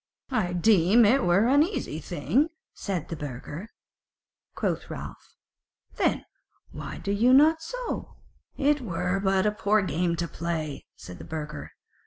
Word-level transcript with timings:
"I 0.31 0.53
deem 0.53 1.05
it 1.05 1.23
were 1.23 1.45
an 1.45 1.61
easy 1.61 1.99
thing," 1.99 2.49
said 2.73 3.09
the 3.09 3.15
burgher. 3.15 3.69
Quoth 4.55 4.89
Ralph: 4.89 5.35
"Then 5.97 6.25
why 6.71 6.97
do 6.97 7.11
ye 7.11 7.31
not 7.31 7.61
so?" 7.61 8.15
"It 8.57 8.81
were 8.81 9.19
but 9.19 9.45
a 9.45 9.51
poor 9.51 9.83
game 9.83 10.15
to 10.15 10.27
play," 10.27 10.87
said 10.95 11.19
the 11.19 11.23
burgher. 11.23 11.73